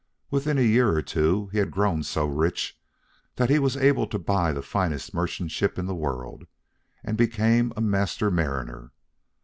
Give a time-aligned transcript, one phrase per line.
[0.31, 2.75] Within a year or two he had grown so rich
[3.35, 6.47] that he was able to buy the finest merchant ship in the world,
[7.03, 8.93] and became a master mariner.